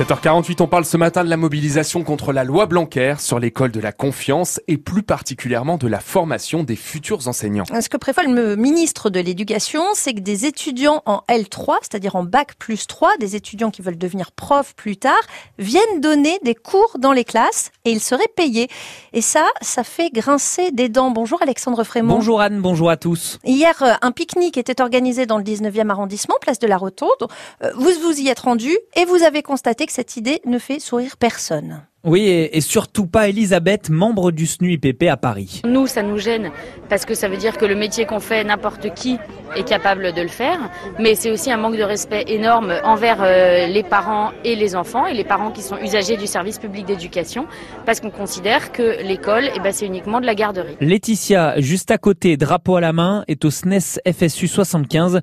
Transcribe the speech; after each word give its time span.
7h48, 0.00 0.62
on 0.62 0.66
parle 0.66 0.86
ce 0.86 0.96
matin 0.96 1.24
de 1.24 1.28
la 1.28 1.36
mobilisation 1.36 2.04
contre 2.04 2.32
la 2.32 2.42
loi 2.42 2.64
Blanquer 2.64 3.16
sur 3.18 3.38
l'école 3.38 3.70
de 3.70 3.80
la 3.80 3.92
confiance 3.92 4.58
et 4.66 4.78
plus 4.78 5.02
particulièrement 5.02 5.76
de 5.76 5.86
la 5.86 6.00
formation 6.00 6.62
des 6.62 6.74
futurs 6.74 7.28
enseignants. 7.28 7.64
Ce 7.66 7.90
que 7.90 7.98
prévoit 7.98 8.22
le 8.22 8.56
ministre 8.56 9.10
de 9.10 9.20
l'Éducation, 9.20 9.82
c'est 9.92 10.14
que 10.14 10.20
des 10.20 10.46
étudiants 10.46 11.02
en 11.04 11.20
L3, 11.28 11.74
c'est-à-dire 11.82 12.16
en 12.16 12.24
bac 12.24 12.54
plus 12.58 12.86
3, 12.86 13.18
des 13.18 13.36
étudiants 13.36 13.70
qui 13.70 13.82
veulent 13.82 13.98
devenir 13.98 14.32
profs 14.32 14.74
plus 14.74 14.96
tard, 14.96 15.20
viennent 15.58 16.00
donner 16.00 16.38
des 16.44 16.54
cours 16.54 16.96
dans 16.98 17.12
les 17.12 17.24
classes 17.24 17.70
et 17.84 17.90
ils 17.90 18.00
seraient 18.00 18.32
payés. 18.34 18.68
Et 19.12 19.20
ça, 19.20 19.48
ça 19.60 19.84
fait 19.84 20.08
grincer 20.08 20.70
des 20.70 20.88
dents. 20.88 21.10
Bonjour 21.10 21.42
Alexandre 21.42 21.84
Frémont. 21.84 22.14
Bonjour 22.14 22.40
Anne, 22.40 22.62
bonjour 22.62 22.88
à 22.88 22.96
tous. 22.96 23.38
Hier, 23.44 23.74
euh, 23.82 23.92
un 24.00 24.12
pique-nique 24.12 24.56
était 24.56 24.80
organisé 24.80 25.26
dans 25.26 25.36
le 25.36 25.44
19e 25.44 25.90
arrondissement, 25.90 26.36
place 26.40 26.58
de 26.58 26.66
la 26.66 26.78
Rotonde. 26.78 27.28
Euh, 27.62 27.70
vous 27.76 27.90
vous 28.02 28.18
y 28.18 28.28
êtes 28.28 28.40
rendu 28.40 28.74
et 28.96 29.04
vous 29.04 29.22
avez 29.24 29.42
constaté 29.42 29.84
que 29.84 29.89
cette 29.90 30.16
idée 30.16 30.40
ne 30.46 30.58
fait 30.58 30.80
sourire 30.80 31.16
personne. 31.16 31.82
Oui, 32.02 32.22
et, 32.28 32.62
surtout 32.62 33.06
pas 33.06 33.28
Elisabeth, 33.28 33.90
membre 33.90 34.30
du 34.30 34.46
SNUIPP 34.46 35.02
à 35.10 35.18
Paris. 35.18 35.60
Nous, 35.66 35.86
ça 35.86 36.02
nous 36.02 36.16
gêne 36.16 36.50
parce 36.88 37.04
que 37.04 37.14
ça 37.14 37.28
veut 37.28 37.36
dire 37.36 37.58
que 37.58 37.66
le 37.66 37.74
métier 37.74 38.06
qu'on 38.06 38.20
fait, 38.20 38.42
n'importe 38.42 38.94
qui 38.94 39.18
est 39.54 39.68
capable 39.68 40.14
de 40.14 40.22
le 40.22 40.28
faire, 40.28 40.58
mais 40.98 41.14
c'est 41.14 41.30
aussi 41.30 41.52
un 41.52 41.58
manque 41.58 41.76
de 41.76 41.82
respect 41.82 42.24
énorme 42.28 42.72
envers 42.84 43.18
euh, 43.20 43.66
les 43.66 43.82
parents 43.82 44.30
et 44.44 44.56
les 44.56 44.76
enfants, 44.76 45.06
et 45.06 45.12
les 45.12 45.24
parents 45.24 45.50
qui 45.50 45.60
sont 45.60 45.76
usagers 45.76 46.16
du 46.16 46.26
service 46.26 46.58
public 46.58 46.86
d'éducation, 46.86 47.46
parce 47.84 48.00
qu'on 48.00 48.10
considère 48.10 48.72
que 48.72 49.02
l'école, 49.02 49.50
eh 49.54 49.60
ben, 49.60 49.70
c'est 49.70 49.86
uniquement 49.86 50.22
de 50.22 50.26
la 50.26 50.34
garderie. 50.34 50.76
Laetitia, 50.80 51.60
juste 51.60 51.90
à 51.90 51.98
côté, 51.98 52.38
drapeau 52.38 52.76
à 52.76 52.80
la 52.80 52.94
main, 52.94 53.24
est 53.28 53.44
au 53.44 53.50
SNES 53.50 54.00
FSU 54.10 54.48
75. 54.48 55.20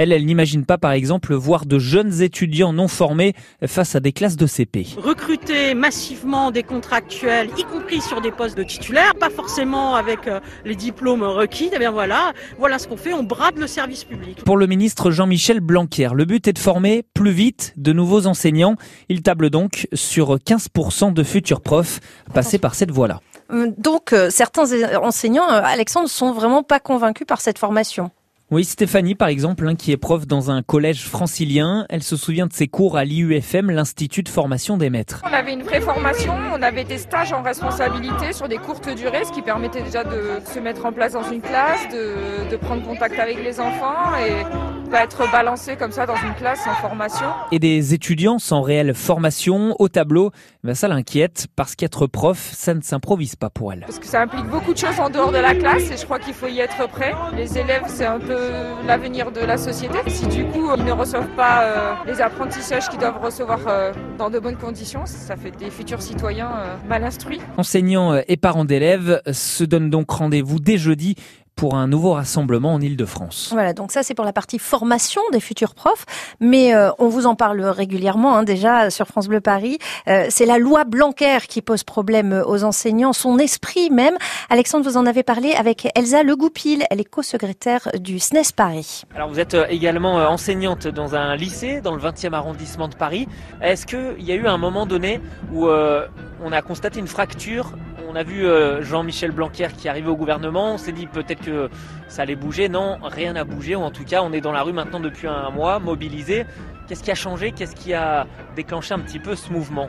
Elle, 0.00 0.12
elle 0.12 0.24
n'imagine 0.24 0.64
pas, 0.64 0.78
par 0.78 0.92
exemple, 0.92 1.34
voir 1.34 1.66
de 1.66 1.78
jeunes 1.78 2.22
étudiants 2.22 2.72
non 2.72 2.88
formés 2.88 3.34
face 3.66 3.94
à 3.94 4.00
des 4.00 4.12
classes 4.12 4.36
de 4.36 4.46
CP. 4.46 4.86
Recruter 4.96 5.74
massivement 5.74 6.50
des 6.50 6.62
contractuels, 6.62 7.50
y 7.58 7.64
compris 7.64 8.00
sur 8.00 8.22
des 8.22 8.30
postes 8.30 8.56
de 8.56 8.62
titulaires, 8.62 9.14
pas 9.14 9.28
forcément 9.28 9.96
avec 9.96 10.26
euh, 10.26 10.40
les 10.64 10.74
diplômes 10.74 11.22
requis. 11.22 11.68
Eh 11.74 11.78
bien 11.78 11.90
voilà, 11.90 12.32
voilà 12.58 12.78
ce 12.78 12.88
qu'on 12.88 12.96
fait, 12.96 13.12
on 13.12 13.24
brade 13.24 13.58
le 13.58 13.66
service 13.66 14.04
public. 14.04 14.42
Pour 14.42 14.56
le 14.56 14.66
ministre 14.66 15.10
Jean-Michel 15.10 15.60
Blanquer, 15.60 16.08
le 16.14 16.24
but 16.24 16.48
est 16.48 16.54
de 16.54 16.58
former 16.58 17.04
plus 17.12 17.32
vite 17.32 17.74
de 17.76 17.92
nouveaux 17.92 18.26
enseignants. 18.26 18.76
Il 19.10 19.20
table 19.20 19.50
donc 19.50 19.86
sur 19.92 20.36
15% 20.36 21.12
de 21.12 21.22
futurs 21.22 21.60
profs 21.60 22.00
passés 22.32 22.56
par 22.56 22.74
cette 22.74 22.90
voie-là. 22.90 23.20
Euh, 23.52 23.70
donc 23.76 24.14
euh, 24.14 24.30
certains 24.30 24.64
enseignants, 24.96 25.46
Alexandre, 25.46 26.08
sont 26.08 26.32
vraiment 26.32 26.62
pas 26.62 26.80
convaincus 26.80 27.26
par 27.26 27.42
cette 27.42 27.58
formation. 27.58 28.10
Oui, 28.52 28.64
Stéphanie, 28.64 29.14
par 29.14 29.28
exemple, 29.28 29.68
hein, 29.68 29.76
qui 29.76 29.92
est 29.92 29.96
prof 29.96 30.26
dans 30.26 30.50
un 30.50 30.62
collège 30.62 31.04
francilien, 31.04 31.86
elle 31.88 32.02
se 32.02 32.16
souvient 32.16 32.48
de 32.48 32.52
ses 32.52 32.66
cours 32.66 32.96
à 32.96 33.04
l'IUFM, 33.04 33.70
l'Institut 33.70 34.24
de 34.24 34.28
formation 34.28 34.76
des 34.76 34.90
maîtres. 34.90 35.22
On 35.24 35.32
avait 35.32 35.52
une 35.52 35.62
vraie 35.62 35.80
formation, 35.80 36.32
on 36.52 36.60
avait 36.60 36.82
des 36.82 36.98
stages 36.98 37.32
en 37.32 37.42
responsabilité 37.42 38.32
sur 38.32 38.48
des 38.48 38.58
courtes 38.58 38.92
durées, 38.96 39.24
ce 39.24 39.30
qui 39.30 39.42
permettait 39.42 39.82
déjà 39.82 40.02
de 40.02 40.40
se 40.52 40.58
mettre 40.58 40.84
en 40.84 40.90
place 40.90 41.12
dans 41.12 41.30
une 41.30 41.40
classe, 41.40 41.86
de 41.90 42.56
prendre 42.56 42.82
contact 42.82 43.20
avec 43.20 43.40
les 43.40 43.60
enfants 43.60 44.16
et 44.18 44.79
pas 44.90 45.04
être 45.04 45.30
balancé 45.30 45.76
comme 45.76 45.92
ça 45.92 46.04
dans 46.04 46.16
une 46.16 46.34
classe 46.34 46.64
sans 46.64 46.74
formation. 46.74 47.26
Et 47.52 47.58
des 47.58 47.94
étudiants 47.94 48.38
sans 48.38 48.60
réelle 48.60 48.92
formation 48.94 49.76
au 49.78 49.88
tableau, 49.88 50.32
ben 50.64 50.74
ça 50.74 50.88
l'inquiète 50.88 51.46
parce 51.54 51.76
qu'être 51.76 52.06
prof, 52.06 52.50
ça 52.52 52.74
ne 52.74 52.80
s'improvise 52.80 53.36
pas 53.36 53.50
pour 53.50 53.72
elle. 53.72 53.80
Parce 53.80 54.00
que 54.00 54.06
ça 54.06 54.22
implique 54.22 54.46
beaucoup 54.46 54.72
de 54.72 54.78
choses 54.78 54.98
en 54.98 55.08
dehors 55.08 55.30
de 55.30 55.38
la 55.38 55.54
classe 55.54 55.90
et 55.90 55.96
je 55.96 56.04
crois 56.04 56.18
qu'il 56.18 56.34
faut 56.34 56.48
y 56.48 56.58
être 56.58 56.88
prêt. 56.88 57.14
Les 57.36 57.56
élèves, 57.56 57.84
c'est 57.86 58.06
un 58.06 58.18
peu 58.18 58.50
l'avenir 58.86 59.30
de 59.30 59.40
la 59.40 59.56
société. 59.56 59.98
Si 60.08 60.26
du 60.26 60.44
coup 60.46 60.70
ils 60.76 60.84
ne 60.84 60.92
reçoivent 60.92 61.34
pas 61.36 61.62
euh, 61.62 61.94
les 62.06 62.20
apprentissages 62.20 62.88
qu'ils 62.88 62.98
doivent 62.98 63.22
recevoir 63.22 63.60
euh, 63.68 63.92
dans 64.18 64.28
de 64.28 64.38
bonnes 64.38 64.58
conditions, 64.58 65.06
ça 65.06 65.36
fait 65.36 65.52
des 65.52 65.70
futurs 65.70 66.02
citoyens 66.02 66.50
euh, 66.50 66.76
mal 66.88 67.04
instruits. 67.04 67.40
Enseignants 67.56 68.20
et 68.26 68.36
parents 68.36 68.64
d'élèves 68.64 69.22
se 69.32 69.62
donnent 69.62 69.90
donc 69.90 70.10
rendez-vous 70.10 70.58
dès 70.58 70.78
jeudi 70.78 71.14
pour 71.60 71.74
un 71.74 71.88
nouveau 71.88 72.14
rassemblement 72.14 72.72
en 72.72 72.80
Ile-de-France. 72.80 73.50
Voilà, 73.52 73.74
donc 73.74 73.92
ça 73.92 74.02
c'est 74.02 74.14
pour 74.14 74.24
la 74.24 74.32
partie 74.32 74.58
formation 74.58 75.20
des 75.30 75.40
futurs 75.40 75.74
profs, 75.74 76.06
mais 76.40 76.74
euh, 76.74 76.90
on 76.98 77.08
vous 77.08 77.26
en 77.26 77.34
parle 77.34 77.60
régulièrement 77.60 78.34
hein, 78.34 78.44
déjà 78.44 78.88
sur 78.88 79.06
France 79.06 79.28
Bleu 79.28 79.42
Paris. 79.42 79.76
Euh, 80.08 80.24
c'est 80.30 80.46
la 80.46 80.56
loi 80.56 80.84
Blanquer 80.84 81.36
qui 81.46 81.60
pose 81.60 81.84
problème 81.84 82.42
aux 82.46 82.64
enseignants, 82.64 83.12
son 83.12 83.38
esprit 83.38 83.90
même. 83.90 84.16
Alexandre, 84.48 84.88
vous 84.88 84.96
en 84.96 85.04
avez 85.04 85.22
parlé 85.22 85.52
avec 85.52 85.86
Elsa 85.94 86.22
Legoupil, 86.22 86.84
elle 86.88 86.98
est 86.98 87.04
co-secrétaire 87.04 87.88
du 88.00 88.18
SNES 88.20 88.54
Paris. 88.56 89.02
Alors 89.14 89.28
vous 89.28 89.38
êtes 89.38 89.52
euh, 89.52 89.66
également 89.68 90.14
enseignante 90.14 90.88
dans 90.88 91.14
un 91.14 91.36
lycée 91.36 91.82
dans 91.82 91.94
le 91.94 92.00
20e 92.00 92.32
arrondissement 92.32 92.88
de 92.88 92.94
Paris. 92.94 93.28
Est-ce 93.60 93.84
qu'il 93.84 94.24
y 94.24 94.32
a 94.32 94.34
eu 94.34 94.46
un 94.46 94.56
moment 94.56 94.86
donné 94.86 95.20
où 95.52 95.68
on 95.68 96.52
a 96.52 96.62
constaté 96.62 97.00
une 97.00 97.06
fracture 97.06 97.74
on 98.10 98.16
a 98.16 98.24
vu 98.24 98.44
euh, 98.44 98.82
Jean-Michel 98.82 99.30
Blanquer 99.30 99.68
qui 99.76 99.88
arrivait 99.88 100.08
au 100.08 100.16
gouvernement, 100.16 100.74
on 100.74 100.78
s'est 100.78 100.92
dit 100.92 101.06
peut-être 101.06 101.42
que 101.44 101.70
ça 102.08 102.22
allait 102.22 102.34
bouger. 102.34 102.68
Non, 102.68 102.98
rien 103.02 103.34
n'a 103.34 103.44
bougé, 103.44 103.76
ou 103.76 103.82
en 103.82 103.90
tout 103.90 104.04
cas 104.04 104.22
on 104.22 104.32
est 104.32 104.40
dans 104.40 104.52
la 104.52 104.62
rue 104.62 104.72
maintenant 104.72 105.00
depuis 105.00 105.28
un 105.28 105.50
mois, 105.50 105.78
mobilisé. 105.78 106.44
Qu'est-ce 106.88 107.04
qui 107.04 107.12
a 107.12 107.14
changé? 107.14 107.52
Qu'est-ce 107.52 107.76
qui 107.76 107.94
a 107.94 108.26
déclenché 108.56 108.94
un 108.94 108.98
petit 108.98 109.20
peu 109.20 109.36
ce 109.36 109.52
mouvement? 109.52 109.88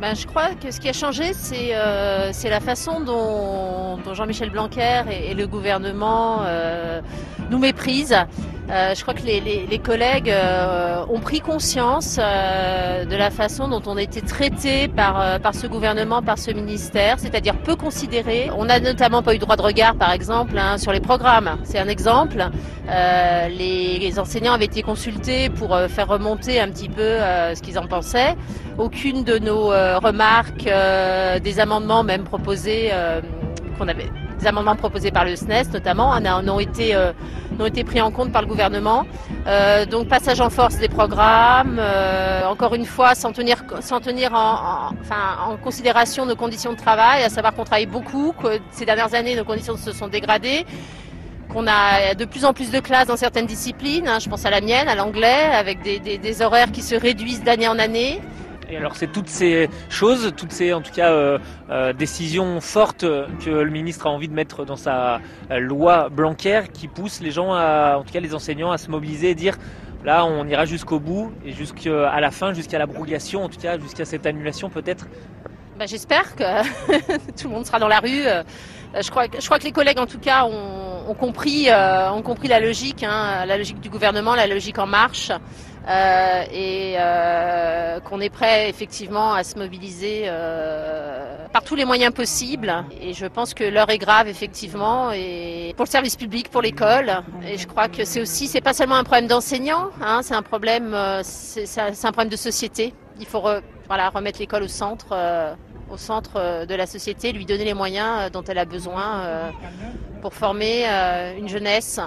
Ben, 0.00 0.14
je 0.14 0.28
crois 0.28 0.54
que 0.54 0.70
ce 0.70 0.78
qui 0.78 0.88
a 0.88 0.92
changé, 0.92 1.32
c'est 1.32 1.70
euh, 1.72 2.30
la 2.44 2.60
façon 2.60 3.00
dont, 3.00 3.98
Jean-Michel 4.14 4.50
Blanquer 4.50 5.02
et, 5.10 5.34
le 5.34 5.48
gouvernement 5.48 6.42
euh, 6.44 7.00
nous 7.50 7.58
méprisent. 7.58 8.14
Euh, 8.70 8.94
je 8.94 9.00
crois 9.00 9.14
que 9.14 9.22
les, 9.22 9.78
collègues 9.78 10.30
euh, 10.30 11.02
ont 11.08 11.20
pris 11.20 11.40
conscience 11.40 12.18
euh, 12.20 13.06
de 13.06 13.16
la 13.16 13.30
façon 13.30 13.68
dont 13.68 13.80
on 13.86 13.96
était 13.96 14.20
traité 14.20 14.88
par, 14.88 15.40
par 15.40 15.54
ce 15.54 15.66
gouvernement, 15.66 16.22
par 16.22 16.38
ce 16.38 16.50
ministère, 16.50 17.18
c'est-à-dire 17.18 17.56
peu 17.56 17.76
considéré. 17.76 18.50
On 18.56 18.66
n'a 18.66 18.78
notamment 18.78 19.22
pas 19.22 19.34
eu 19.34 19.38
droit 19.38 19.56
de 19.56 19.62
regard, 19.62 19.94
par 19.94 20.12
exemple, 20.12 20.58
hein, 20.58 20.76
sur 20.76 20.92
les 20.92 21.00
programmes. 21.00 21.58
C'est 21.64 21.78
un 21.78 21.88
exemple. 21.88 22.44
Les, 22.88 23.98
les, 23.98 24.18
enseignants 24.18 24.54
avaient 24.54 24.64
été 24.64 24.82
consultés 24.82 25.50
pour 25.50 25.78
faire 25.88 26.08
remonter 26.08 26.60
un 26.60 26.68
petit 26.68 26.88
peu 26.88 27.18
ce 27.54 27.60
qu'ils 27.60 27.78
en 27.78 27.86
pensaient. 27.86 28.34
Aucune 28.78 29.24
de 29.24 29.38
nos 29.38 29.68
remarques, 29.68 30.68
des 31.42 31.60
amendements 31.60 32.02
même 32.02 32.24
proposés 32.24 32.90
qu'on 33.78 33.88
avait 33.88 34.10
des 34.38 34.46
amendements 34.46 34.76
proposés 34.76 35.10
par 35.10 35.24
le 35.24 35.36
SNES 35.36 35.72
notamment 35.72 36.12
ont 36.12 36.60
été, 36.60 36.94
euh, 36.94 37.12
ont 37.58 37.66
été 37.66 37.84
pris 37.84 38.00
en 38.00 38.10
compte 38.10 38.32
par 38.32 38.42
le 38.42 38.48
gouvernement. 38.48 39.04
Euh, 39.46 39.84
donc 39.86 40.08
passage 40.08 40.40
en 40.40 40.50
force 40.50 40.76
des 40.78 40.88
programmes, 40.88 41.78
euh, 41.78 42.44
encore 42.46 42.74
une 42.74 42.86
fois 42.86 43.14
sans 43.14 43.32
tenir, 43.32 43.64
sans 43.80 44.00
tenir 44.00 44.32
en, 44.34 44.90
en 44.90 45.56
considération 45.56 46.26
nos 46.26 46.36
conditions 46.36 46.72
de 46.72 46.78
travail, 46.78 47.22
à 47.22 47.28
savoir 47.28 47.54
qu'on 47.54 47.64
travaille 47.64 47.86
beaucoup, 47.86 48.32
que 48.32 48.58
ces 48.70 48.84
dernières 48.84 49.14
années 49.14 49.36
nos 49.36 49.44
conditions 49.44 49.76
se 49.76 49.92
sont 49.92 50.08
dégradées 50.08 50.64
qu'on 51.52 51.66
a 51.66 52.14
de 52.14 52.26
plus 52.26 52.44
en 52.44 52.52
plus 52.52 52.70
de 52.70 52.78
classes 52.78 53.06
dans 53.06 53.16
certaines 53.16 53.46
disciplines, 53.46 54.06
hein, 54.06 54.18
je 54.18 54.28
pense 54.28 54.44
à 54.44 54.50
la 54.50 54.60
mienne, 54.60 54.86
à 54.86 54.94
l'anglais, 54.94 55.44
avec 55.54 55.80
des, 55.80 55.98
des 55.98 56.42
horaires 56.42 56.70
qui 56.70 56.82
se 56.82 56.94
réduisent 56.94 57.42
d'année 57.42 57.68
en 57.68 57.78
année. 57.78 58.20
Et 58.70 58.76
alors 58.76 58.96
c'est 58.96 59.06
toutes 59.06 59.28
ces 59.28 59.70
choses, 59.88 60.32
toutes 60.36 60.52
ces 60.52 60.74
en 60.74 60.82
tout 60.82 60.92
cas 60.92 61.10
euh, 61.10 61.38
euh, 61.70 61.92
décisions 61.94 62.60
fortes 62.60 63.06
que 63.44 63.50
le 63.50 63.70
ministre 63.70 64.06
a 64.06 64.10
envie 64.10 64.28
de 64.28 64.34
mettre 64.34 64.66
dans 64.66 64.76
sa 64.76 65.20
euh, 65.50 65.58
loi 65.58 66.10
Blanquer 66.10 66.62
qui 66.72 66.86
poussent 66.86 67.20
les 67.20 67.30
gens, 67.30 67.54
à, 67.54 67.96
en 67.98 68.02
tout 68.02 68.12
cas 68.12 68.20
les 68.20 68.34
enseignants, 68.34 68.70
à 68.70 68.76
se 68.76 68.90
mobiliser 68.90 69.30
et 69.30 69.34
dire 69.34 69.56
là 70.04 70.26
on 70.26 70.46
ira 70.46 70.66
jusqu'au 70.66 71.00
bout 71.00 71.32
et 71.46 71.52
jusqu'à 71.52 72.20
la 72.20 72.30
fin, 72.30 72.52
jusqu'à 72.52 72.78
l'abrogation, 72.78 73.44
en 73.44 73.48
tout 73.48 73.58
cas 73.58 73.78
jusqu'à 73.78 74.04
cette 74.04 74.26
annulation 74.26 74.68
peut-être. 74.68 75.06
Bah, 75.78 75.86
J'espère 75.86 76.36
que 76.36 76.62
tout 77.40 77.48
le 77.48 77.54
monde 77.54 77.64
sera 77.64 77.78
dans 77.78 77.88
la 77.88 78.00
rue. 78.00 78.24
Je 79.00 79.10
crois, 79.10 79.26
je 79.38 79.44
crois 79.46 79.58
que 79.58 79.64
les 79.64 79.72
collègues 79.72 79.98
en 79.98 80.06
tout 80.06 80.18
cas 80.18 80.44
ont, 80.44 81.08
ont 81.08 81.14
compris, 81.14 81.68
ont 81.70 82.22
compris 82.22 82.48
la 82.48 82.60
logique, 82.60 83.02
hein, 83.02 83.46
la 83.46 83.56
logique 83.56 83.80
du 83.80 83.88
gouvernement, 83.88 84.34
la 84.34 84.46
logique 84.46 84.78
en 84.78 84.86
marche. 84.86 85.30
Euh, 85.88 86.44
et 86.52 86.96
euh, 86.98 87.98
qu'on 88.00 88.20
est 88.20 88.28
prêt 88.28 88.68
effectivement 88.68 89.32
à 89.32 89.42
se 89.42 89.58
mobiliser 89.58 90.24
euh, 90.26 91.46
par 91.50 91.64
tous 91.64 91.76
les 91.76 91.86
moyens 91.86 92.12
possibles. 92.12 92.84
Et 93.00 93.14
je 93.14 93.24
pense 93.24 93.54
que 93.54 93.64
l'heure 93.64 93.88
est 93.88 93.96
grave 93.96 94.28
effectivement 94.28 95.12
et 95.12 95.72
pour 95.76 95.86
le 95.86 95.90
service 95.90 96.16
public, 96.16 96.50
pour 96.50 96.60
l'école. 96.60 97.22
Et 97.46 97.56
je 97.56 97.66
crois 97.66 97.88
que 97.88 98.04
c'est 98.04 98.20
aussi, 98.20 98.48
c'est 98.48 98.60
pas 98.60 98.74
seulement 98.74 98.96
un 98.96 99.04
problème 99.04 99.28
d'enseignants, 99.28 99.88
hein, 100.02 100.20
c'est 100.22 100.34
un 100.34 100.42
problème, 100.42 100.94
c'est 101.22 101.80
un 101.80 102.12
problème 102.12 102.28
de 102.28 102.36
société. 102.36 102.92
Il 103.18 103.26
faut 103.26 103.42
voilà, 103.86 104.10
remettre 104.10 104.40
l'école 104.40 104.64
au 104.64 104.68
centre 104.68 105.16
au 105.90 105.96
centre 105.96 106.66
de 106.66 106.74
la 106.74 106.84
société, 106.84 107.32
lui 107.32 107.46
donner 107.46 107.64
les 107.64 107.72
moyens 107.72 108.30
dont 108.30 108.44
elle 108.44 108.58
a 108.58 108.66
besoin 108.66 109.50
pour 110.20 110.34
former 110.34 110.84
une 111.38 111.48
jeunesse 111.48 111.98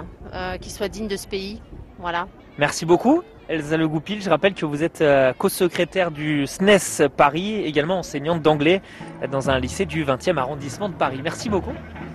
qui 0.60 0.70
soit 0.70 0.88
digne 0.88 1.08
de 1.08 1.16
ce 1.16 1.26
pays. 1.26 1.60
Voilà. 1.98 2.28
Merci 2.58 2.86
beaucoup. 2.86 3.24
Elsa 3.48 3.76
Le 3.76 3.88
Goupil, 3.88 4.22
je 4.22 4.30
rappelle 4.30 4.54
que 4.54 4.64
vous 4.64 4.82
êtes 4.82 5.00
euh, 5.00 5.32
co-secrétaire 5.36 6.10
du 6.10 6.46
SNES 6.46 7.00
e 7.00 7.08
Paris, 7.08 7.62
également 7.64 7.98
enseignante 7.98 8.42
d'anglais 8.42 8.82
dans 9.30 9.50
un 9.50 9.58
lycée 9.58 9.86
du 9.86 10.04
20e 10.04 10.36
arrondissement 10.36 10.88
de 10.88 10.94
Paris. 10.94 11.20
Merci 11.22 11.48
beaucoup. 11.48 11.72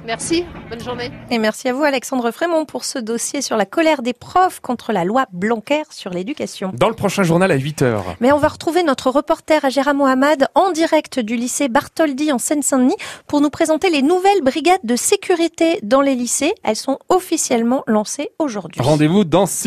Merci, 0.07 0.45
bonne 0.69 0.79
journée. 0.79 1.11
Et 1.29 1.37
merci 1.37 1.67
à 1.67 1.73
vous 1.73 1.83
Alexandre 1.83 2.31
Frémont 2.31 2.63
pour 2.63 2.85
ce 2.85 2.97
dossier 2.97 3.41
sur 3.41 3.57
la 3.57 3.65
colère 3.65 4.01
des 4.01 4.13
profs 4.13 4.61
contre 4.61 4.93
la 4.93 5.03
loi 5.03 5.25
Blanquer 5.33 5.83
sur 5.89 6.11
l'éducation. 6.11 6.71
Dans 6.73 6.87
le 6.87 6.95
prochain 6.95 7.23
journal 7.23 7.51
à 7.51 7.57
8h. 7.57 7.99
Mais 8.21 8.31
on 8.31 8.37
va 8.37 8.47
retrouver 8.47 8.83
notre 8.83 9.09
reporter 9.09 9.65
Agera 9.65 9.93
Mohamed 9.93 10.47
en 10.55 10.71
direct 10.71 11.19
du 11.19 11.35
lycée 11.35 11.67
Bartholdi 11.67 12.31
en 12.31 12.37
Seine-Saint-Denis 12.37 12.95
pour 13.27 13.41
nous 13.41 13.49
présenter 13.49 13.89
les 13.89 14.01
nouvelles 14.01 14.41
brigades 14.43 14.79
de 14.85 14.95
sécurité 14.95 15.79
dans 15.83 15.99
les 15.99 16.15
lycées. 16.15 16.53
Elles 16.63 16.77
sont 16.77 16.99
officiellement 17.09 17.83
lancées 17.85 18.29
aujourd'hui. 18.39 18.81
Rendez-vous 18.81 19.25
dans 19.25 19.45
6 19.45 19.65